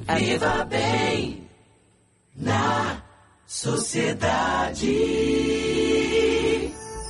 [0.00, 1.42] Viva bem
[2.34, 3.02] na
[3.46, 4.88] sociedade.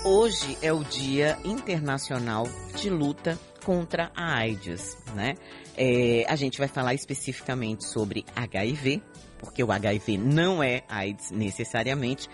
[0.04, 5.34] Hoje é o Dia Internacional de Luta contra a AIDS, né?
[5.76, 9.00] É, a gente vai falar especificamente sobre HIV,
[9.38, 12.28] porque o HIV não é AIDS necessariamente,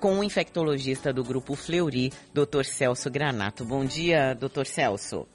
[0.00, 2.64] com o infectologista do grupo Fleury, Dr.
[2.64, 3.64] Celso Granato.
[3.64, 4.66] Bom dia, Dr.
[4.66, 5.26] Celso.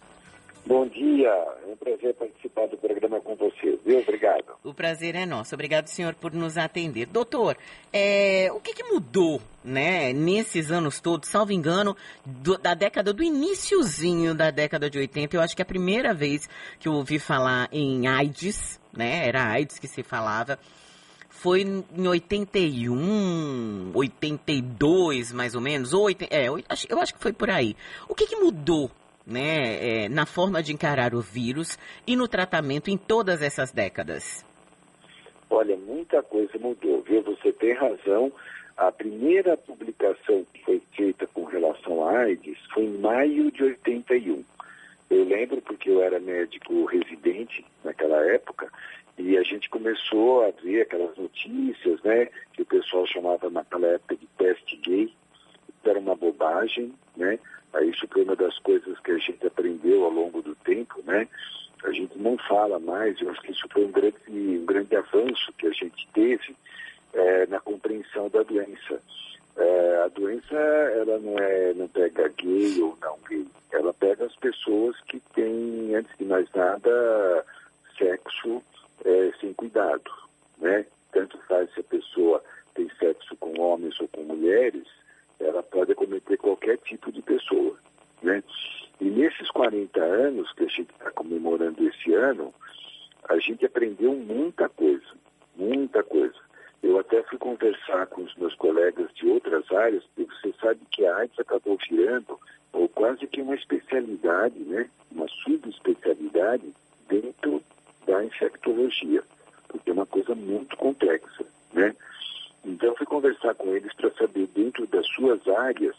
[0.66, 2.14] Bom dia, é um prazer
[2.60, 4.00] participar do programa com você, viu?
[4.00, 4.55] Obrigado.
[4.64, 5.55] O prazer é nosso.
[5.55, 7.05] Obrigado, senhor, por nos atender.
[7.05, 7.58] Doutor,
[7.94, 11.95] é, o que, que, mudou, né, nesses anos todos, salvo engano,
[12.26, 16.13] do, da década, do iníciozinho da década de 80, eu acho que é a primeira
[16.13, 16.49] vez
[16.80, 20.60] que eu ouvi falar em AIDS, né, era AIDS que se falava,
[21.30, 27.77] foi em 81, 82, mais ou menos, ou, é, eu acho que foi por aí.
[28.10, 28.91] O que, que mudou
[29.30, 34.46] né, é, na forma de encarar o vírus e no tratamento em todas essas décadas?
[35.50, 37.22] Olha, muita coisa mudou, viu?
[37.24, 38.32] Você tem razão.
[38.77, 44.44] A primeira publicação que foi feita com relação à AIDS foi em maio de 81.
[45.10, 48.71] Eu lembro porque eu era médico residente naquela época
[49.18, 54.16] e a gente começou a ver aquelas notícias, né, que o pessoal chamava naquela época
[54.16, 55.14] de teste gay,
[55.84, 57.40] era uma bobagem, né?
[57.84, 61.27] Isso foi uma das coisas que a gente aprendeu ao longo do tempo, né?
[61.84, 65.53] A gente não fala mais, eu acho que isso foi um grande, um grande avanço
[65.58, 66.56] que a gente teve
[67.13, 69.02] é, na compreensão da doença.
[69.56, 74.36] É, a doença, ela não é, não pega gay ou não gay, ela pega as
[74.36, 77.46] pessoas que têm, antes de mais nada,
[77.97, 78.62] sexo
[79.06, 80.12] é, sem cuidado,
[80.58, 80.86] né?
[81.12, 82.44] Tanto faz se a pessoa
[82.74, 84.88] tem sexo com homens ou com mulheres,
[85.40, 87.78] ela pode acometer qualquer tipo de pessoa,
[88.22, 88.44] né?
[89.00, 92.53] E nesses 40 anos que a gente está comemorando esse ano,
[93.28, 95.07] a gente aprendeu muita coisa,
[95.56, 96.35] muita coisa.
[96.81, 101.06] Eu até fui conversar com os meus colegas de outras áreas, porque você sabe que
[101.06, 102.40] a AIDS acabou virando
[102.72, 104.90] ou quase que uma especialidade, né?
[105.12, 106.74] Uma subespecialidade
[107.08, 107.62] dentro
[108.06, 109.24] da infectologia,
[109.68, 111.96] porque é uma coisa muito complexa, né?
[112.63, 115.96] Então, fui conversar com eles para saber, dentro das suas áreas,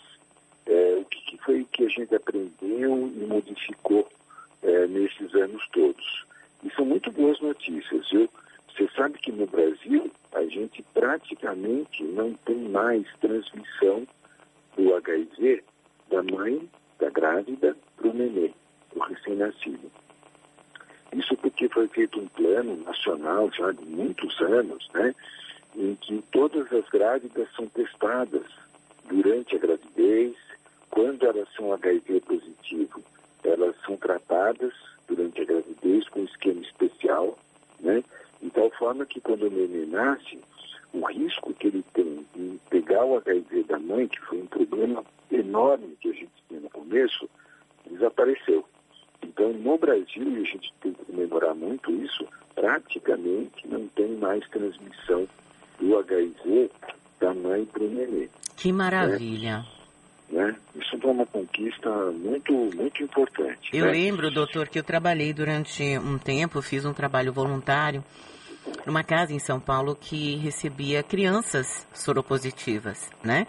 [0.66, 4.08] é, o que, que, foi que a gente aprendeu e modificou
[4.70, 6.24] é, nesses anos todos.
[6.62, 8.28] E são muito boas notícias, viu?
[8.68, 14.06] Você sabe que no Brasil, a gente praticamente não tem mais transmissão
[14.76, 15.62] do HIV
[16.10, 18.52] da mãe, da grávida, para o nenê,
[18.94, 19.90] o recém-nascido.
[21.12, 25.14] Isso porque foi feito um plano nacional já de muitos anos, né?
[25.76, 28.46] em que todas as grávidas são testadas
[29.08, 30.36] durante a gravidez,
[30.90, 33.02] quando elas são HIV positivo,
[33.44, 34.72] elas são tratadas
[35.08, 37.38] durante a gravidez com um esquema especial,
[37.80, 38.02] né?
[38.40, 40.38] De tal forma que quando o neném nasce,
[40.92, 45.04] o risco que ele tem de pegar o HIV da mãe, que foi um problema
[45.30, 47.28] enorme que a gente tinha no começo,
[47.88, 48.64] desapareceu.
[49.22, 54.46] Então, no Brasil, e a gente tem que comemorar muito isso, praticamente não tem mais
[54.48, 55.28] transmissão
[55.78, 56.70] do HIV
[57.20, 58.28] da mãe para o nenê.
[58.56, 59.58] Que maravilha.
[59.58, 59.79] Né?
[60.80, 63.70] Isso é uma conquista muito, muito importante.
[63.72, 63.92] Eu né?
[63.92, 68.02] lembro, doutor, que eu trabalhei durante um tempo, fiz um trabalho voluntário
[68.86, 73.46] numa casa em São Paulo que recebia crianças soropositivas, né?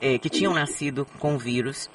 [0.00, 1.88] É, que tinham nascido com vírus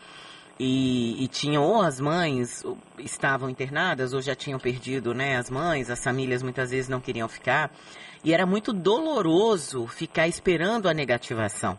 [0.59, 2.63] e, e, tinham ou as mães
[2.97, 7.27] estavam internadas ou já tinham perdido né, as mães, as famílias muitas vezes não queriam
[7.27, 7.69] ficar.
[8.23, 11.77] E era muito doloroso ficar esperando a negativação.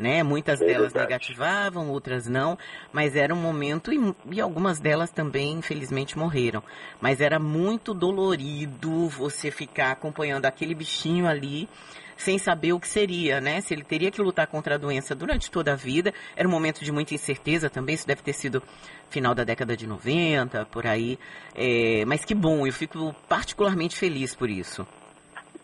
[0.00, 0.22] Né?
[0.22, 1.10] Muitas é delas verdade.
[1.10, 2.56] negativavam, outras não,
[2.90, 6.62] mas era um momento, e, e, algumas delas também, infelizmente, morreram.
[6.98, 11.68] Mas era muito dolorido você ficar acompanhando aquele bichinho ali
[12.16, 13.60] sem saber o que seria, né?
[13.60, 16.14] Se ele teria que lutar contra a doença durante toda a vida.
[16.34, 18.62] Era um momento de muita incerteza também, isso deve ter sido
[19.10, 21.18] final da década de 90, por aí.
[21.54, 24.86] É, mas que bom, eu fico particularmente feliz por isso.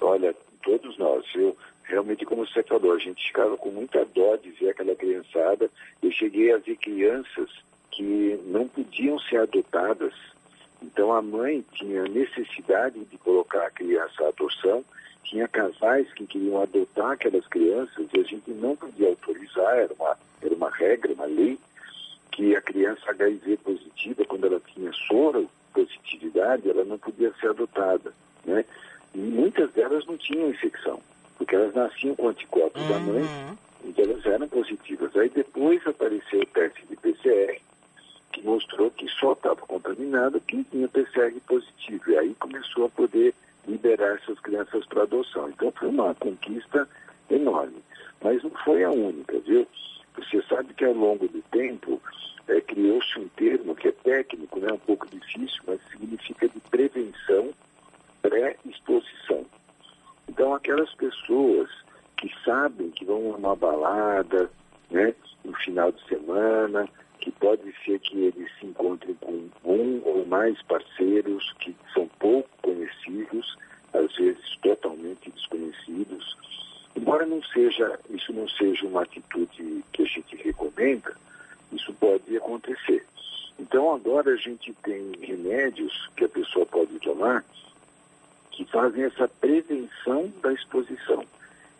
[0.00, 1.56] Olha, todos nós, eu
[1.86, 5.70] realmente, como você falou, a gente ficava com muita dó de ver aquela criançada.
[6.02, 7.50] Eu cheguei a ver crianças
[7.90, 10.12] que não podiam ser adotadas.
[10.82, 14.84] Então a mãe tinha necessidade de colocar a criança à adoção
[15.26, 20.16] tinha casais que queriam adotar aquelas crianças e a gente não podia autorizar, era uma,
[20.40, 21.58] era uma regra, uma lei,
[22.30, 28.12] que a criança HIV positiva, quando ela tinha soro positividade, ela não podia ser adotada,
[28.44, 28.64] né?
[29.14, 31.00] E muitas delas não tinham infecção,
[31.46, 32.88] porque elas nasciam com anticorpos uhum.
[32.88, 33.56] da mãe, uhum.
[33.84, 35.16] então elas eram positivas.
[35.16, 37.60] Aí depois apareceu o teste de PCR,
[38.32, 42.10] que mostrou que só estava contaminado quem tinha PCR positivo.
[42.10, 43.32] E aí começou a poder
[43.68, 45.48] liberar essas crianças para adoção.
[45.48, 46.88] Então foi uma conquista
[47.30, 47.80] enorme.
[48.20, 49.64] Mas não foi a única, viu?
[50.16, 52.02] Você sabe que ao longo do tempo
[52.48, 57.52] é, criou-se um termo que é técnico, né, um pouco difícil, mas significa de prevenção
[58.20, 59.46] pré-exposição.
[60.28, 61.70] Então aquelas pessoas
[62.18, 64.50] que sabem que vão a uma balada,
[64.90, 65.14] né,
[65.44, 66.88] no final de semana,
[67.20, 72.48] que pode ser que eles se encontrem com um ou mais parceiros que são pouco
[72.62, 73.56] conhecidos,
[73.92, 76.36] às vezes totalmente desconhecidos.
[76.94, 81.16] Embora não seja, isso não seja uma atitude que a gente recomenda,
[81.72, 83.06] isso pode acontecer.
[83.58, 87.42] Então agora a gente tem remédios que a pessoa pode tomar
[88.50, 91.24] que fazem essa prevenção da exposição.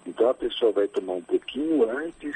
[0.06, 2.34] Então a pessoa vai tomar um pouquinho antes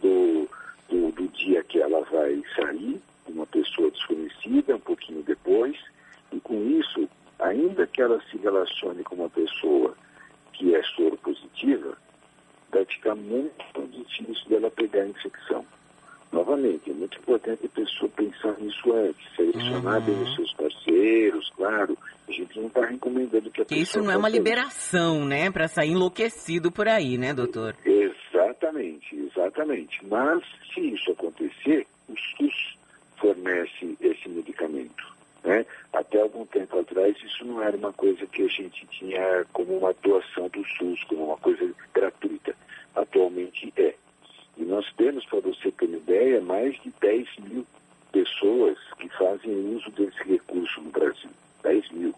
[0.00, 0.48] do,
[0.88, 5.76] do, do dia que ela vai sair, uma pessoa desconhecida, um pouquinho depois,
[6.32, 7.08] e com isso,
[7.38, 9.96] ainda que ela se relacione com uma pessoa
[10.52, 11.96] que é soro positiva,
[12.70, 15.64] vai ficar muito difícil dela pegar a infecção.
[16.32, 20.04] Novamente, é muito importante a pessoa pensar nisso antes, selecionar uhum.
[20.04, 21.96] bem os seus parceiros, claro.
[22.28, 23.82] A gente não está recomendando que a pessoa.
[23.82, 25.50] Isso não é uma liberação, né?
[25.50, 27.76] Para sair enlouquecido por aí, né, doutor?
[27.84, 30.04] Exatamente, exatamente.
[30.06, 30.42] Mas,
[30.74, 32.76] se isso acontecer, o SUS
[33.16, 35.16] fornece esse medicamento.
[35.44, 35.64] Né?
[35.92, 39.94] Até algum tempo atrás, isso não era uma coisa que a gente tinha como uma
[40.02, 41.72] doação do SUS, como uma coisa.
[42.96, 43.94] Atualmente é.
[44.56, 47.66] E nós temos, para você ter uma ideia, mais de 10 mil
[48.10, 51.30] pessoas que fazem uso desse recurso no Brasil.
[51.62, 52.14] 10 mil.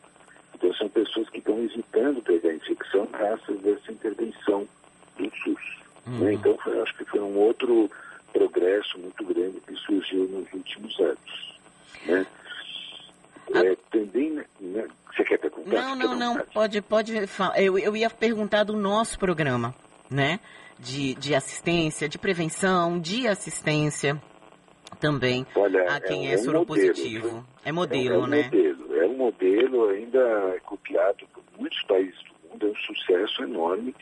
[0.54, 4.68] Então são pessoas que estão evitando pegar a infecção graças a essa intervenção
[5.16, 5.78] do SUS.
[6.06, 6.18] Uhum.
[6.20, 6.32] Né?
[6.34, 7.90] Então foi, acho que foi um outro
[8.32, 11.58] progresso muito grande que surgiu nos últimos anos.
[12.06, 12.26] Né?
[13.54, 13.64] Ah.
[13.64, 14.88] É, também, né?
[15.10, 15.96] Você quer perguntar?
[15.96, 17.14] Não, não, não, pode, pode.
[17.56, 19.74] Eu, eu ia perguntar do nosso programa,
[20.10, 20.40] né?
[20.78, 24.20] de, de assistência, de prevenção, de assistência
[25.00, 27.26] também Olha, a quem é, é soropositivo.
[27.26, 28.42] Modelo, é modelo, é, um né?
[28.44, 33.94] Modelo, é um modelo ainda copiado por muitos países do mundo, é um sucesso enorme.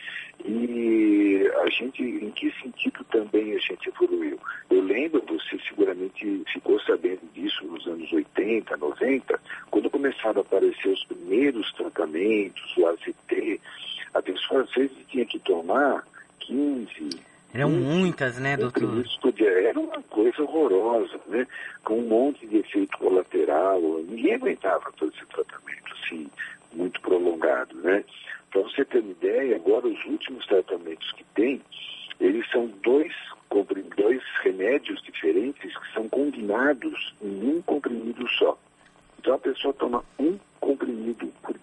[0.45, 4.39] E a gente, em que sentido também a gente evoluiu?
[4.71, 10.89] Eu lembro, você seguramente ficou sabendo disso nos anos 80, 90, quando começaram a aparecer
[10.89, 13.15] os primeiros tratamentos, o AZT,
[14.19, 16.07] a pessoa às vezes tinha que tomar
[16.41, 17.11] 15.
[17.55, 19.05] Eram muitas, né, doutor?
[19.39, 21.47] Era uma coisa horrorosa, né?
[21.85, 23.81] Com um monte de efeito colateral.
[24.09, 26.29] Ninguém aguentava todo esse tratamento, assim,
[26.73, 28.05] muito prolongado, né?
[28.51, 31.63] Para você ter uma ideia, agora os últimos tratamentos que tem,
[32.21, 33.13] eles são dois,
[33.97, 38.59] dois remédios diferentes que são combinados em um comprimido só.
[39.19, 41.56] Então a pessoa toma um comprimido por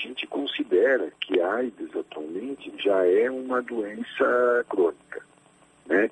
[0.00, 5.22] gente considera que a AIDS atualmente já é uma doença crônica,
[5.86, 6.10] né?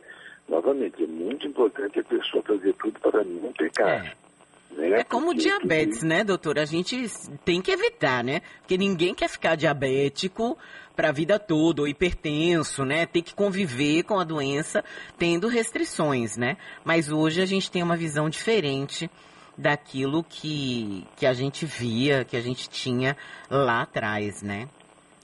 [0.48, 4.06] Novamente, é muito importante a pessoa fazer tudo para não pecar.
[4.06, 4.28] É.
[4.70, 5.00] Né?
[5.00, 6.58] É como Porque diabetes, né, doutor?
[6.58, 7.06] A gente
[7.44, 8.40] tem que evitar, né?
[8.60, 10.56] Porque ninguém quer ficar diabético
[10.94, 13.06] para a vida toda, ou hipertenso, né?
[13.06, 14.84] Tem que conviver com a doença
[15.18, 16.56] tendo restrições, né?
[16.84, 19.10] Mas hoje a gente tem uma visão diferente
[19.58, 23.16] daquilo que, que a gente via, que a gente tinha
[23.50, 24.68] lá atrás, né?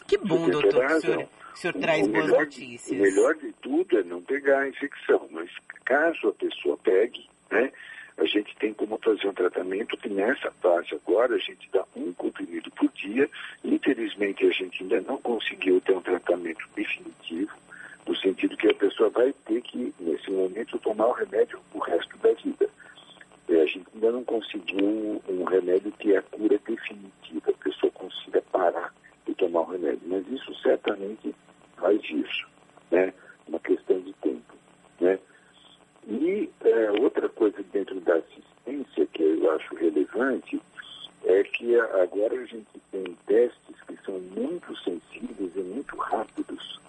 [0.08, 2.98] Que bom, doutor, que o senhor, o senhor traz boas melhor, notícias.
[2.98, 5.48] O melhor de tudo é não pegar a infecção, mas
[5.84, 7.70] caso a pessoa pegue, né?
[8.16, 12.12] A gente tem como fazer um tratamento que nessa fase agora a gente dá um
[12.12, 13.28] comprimido por dia.
[13.64, 17.52] Infelizmente a gente ainda não conseguiu ter um tratamento definitivo,
[18.06, 22.16] no sentido que a pessoa vai ter que, nesse momento, tomar o remédio o resto
[22.18, 22.68] da vida.
[23.60, 28.42] A gente ainda não conseguiu um remédio que é a cura definitiva, a pessoa consiga
[28.52, 28.92] parar
[29.26, 30.00] de tomar o remédio.
[30.06, 31.34] Mas isso certamente
[31.76, 32.48] faz isso,
[32.90, 33.12] né?
[33.46, 34.54] Uma questão de tempo,
[35.00, 35.18] né?
[36.06, 40.60] E é, outra coisa dentro da assistência que eu acho relevante
[41.24, 46.80] é que agora a gente tem testes que são muito sensíveis e muito rápidos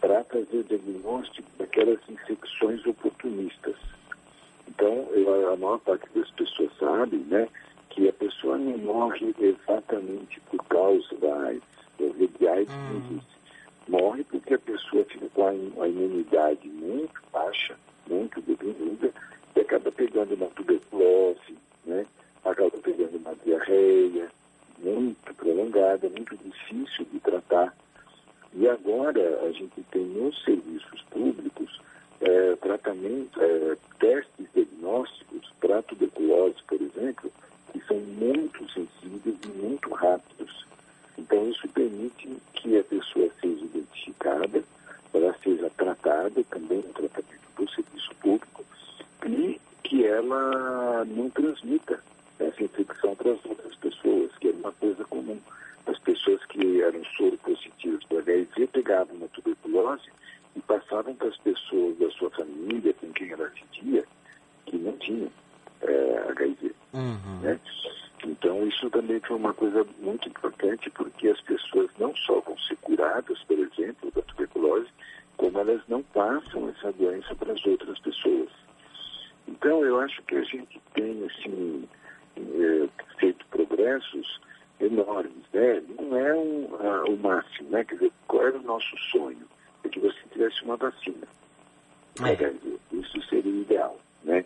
[0.00, 3.76] para fazer o diagnóstico daquelas infecções oportunistas.
[4.68, 4.99] Então, eu,
[5.52, 7.48] a maior parte das pessoas sabe, né,
[7.90, 11.62] que a pessoa não morre exatamente por causa da AIDS.
[11.98, 13.02] Eu de AIDS não hum.
[13.10, 13.40] existe.
[13.88, 15.46] Morre porque a pessoa fica com
[15.82, 17.76] a, imunidade muito baixa,
[18.08, 19.12] muito deprimida,
[19.56, 22.06] e acaba pegando uma tuberculose, né,
[22.44, 24.30] acaba pegando uma diarreia
[24.78, 27.74] muito prolongada, muito difícil de tratar.
[28.54, 31.80] E agora a gente tem nos serviços públicos
[32.20, 37.32] é, tratamento, é, testes diagnósticos para tuberculose, por exemplo,
[37.72, 40.66] que são muito sensíveis e muito rápidos.
[41.80, 44.62] importante que a pessoa seja identificada,
[45.12, 48.64] ela seja tratada também no tratamento do serviço público
[49.26, 52.00] e que ela não transmita
[52.38, 55.38] essa infecção para as outras pessoas, que é uma coisa comum.
[55.86, 60.10] As pessoas que eram soro positivas para HIV pegavam uma tuberculose
[60.56, 64.04] e passavam para as pessoas da sua família com quem ela vivia
[64.66, 65.30] que não tinham
[65.82, 66.74] é, HIV.
[66.92, 67.40] Uhum.
[67.42, 67.58] Né?
[68.24, 72.76] Então, isso também foi uma coisa muito importante, porque as pessoas não só vão ser
[72.76, 74.88] curadas, por exemplo, da tuberculose,
[75.36, 78.48] como elas não passam essa doença para as outras pessoas.
[79.48, 81.88] Então, eu acho que a gente tem, assim,
[82.36, 82.88] é,
[83.18, 84.40] feito progressos
[84.80, 85.82] enormes, né?
[85.98, 87.84] Não é um, a, o máximo, né?
[87.84, 89.46] Quer dizer, qual era o nosso sonho?
[89.84, 91.26] É que você tivesse uma vacina.
[92.22, 92.96] É.
[92.96, 94.44] Isso seria ideal, né?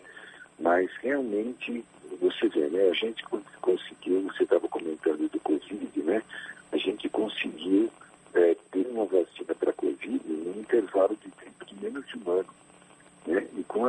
[0.59, 1.83] Mas realmente,
[2.19, 2.89] você vê, né?
[2.89, 3.23] A gente
[3.61, 6.21] conseguiu, você estava comentando do Covid, né?
[6.71, 7.89] A gente conseguiu
[8.33, 12.31] é, ter uma vacina para Covid em um intervalo de tempo de menos de um
[12.31, 12.49] ano.
[13.25, 13.47] Né?
[13.57, 13.85] E com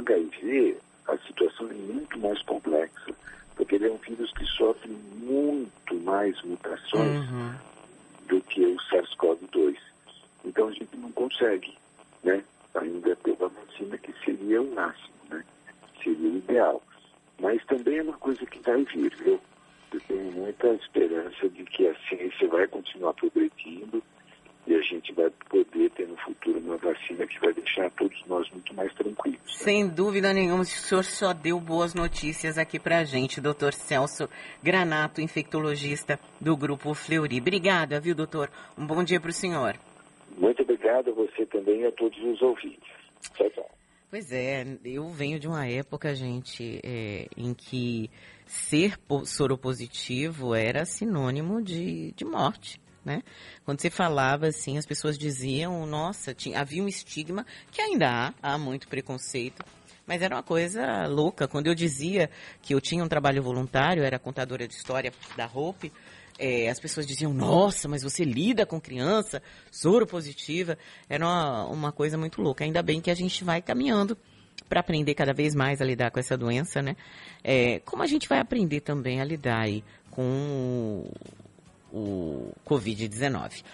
[0.47, 3.15] HIV, a situação é muito mais complexa,
[3.57, 7.55] porque ele é um vírus que sofre muito mais mutações uhum.
[8.29, 9.77] do que o SARS-CoV-2.
[10.45, 11.77] Então a gente não consegue
[12.23, 12.43] né,
[12.75, 15.45] ainda ter uma vacina que seria o máximo, né?
[16.03, 16.83] seria o ideal.
[17.41, 19.41] Mas também é uma coisa que vai vir, viu?
[19.93, 24.03] Eu tenho muita esperança de que a ciência vai continuar progredindo
[24.67, 28.49] e a gente vai poder ter no futuro uma vacina que vai deixar todos nós
[28.51, 29.39] muito mais tranquilos.
[29.39, 29.47] Né?
[29.47, 34.29] Sem dúvida nenhuma, o senhor só deu boas notícias aqui para a gente, doutor Celso
[34.63, 37.41] Granato, infectologista do Grupo Fleury.
[37.41, 38.51] Obrigada, viu, doutor?
[38.79, 39.77] Um bom dia para o senhor.
[40.37, 42.91] Muito obrigado a você também e a todos os ouvintes.
[43.35, 43.71] Tchau, tchau.
[44.11, 48.09] Pois é, eu venho de uma época, gente, é, em que
[48.47, 52.81] ser soropositivo era sinônimo de, de morte.
[53.07, 53.23] Né?
[53.65, 58.55] Quando você falava assim, as pessoas diziam, nossa, tinha, havia um estigma, que ainda há,
[58.55, 59.65] há muito preconceito,
[60.05, 61.47] mas era uma coisa louca.
[61.47, 62.29] Quando eu dizia
[62.61, 65.93] que eu tinha um trabalho voluntário, era contadora de história da Hope,
[66.37, 70.77] é, as pessoas diziam, nossa, mas você lida com criança, soro positiva.
[71.09, 72.65] Era uma, uma coisa muito louca.
[72.65, 74.19] Ainda bem que a gente vai caminhando
[74.69, 76.97] para aprender cada vez mais a lidar com essa doença, né?
[77.45, 81.09] É, como a gente vai aprender também a lidar aí com
[81.97, 83.65] o Covid-19.